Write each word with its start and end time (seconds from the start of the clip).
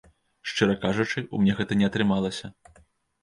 Шчыра 0.51 0.75
кажучы, 0.85 1.23
у 1.37 1.41
мне 1.43 1.53
гэта 1.59 1.77
не 1.81 1.85
атрымалася. 1.89 2.49